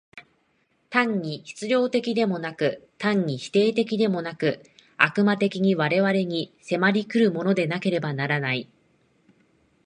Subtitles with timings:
[0.89, 4.63] 単に質料的でもなく、単に否定的でもなく、
[4.97, 8.67] 悪魔的に我々に迫り来るものでなければならない。